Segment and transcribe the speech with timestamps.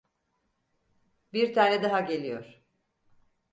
[1.33, 2.61] Bir tane daha geliyor.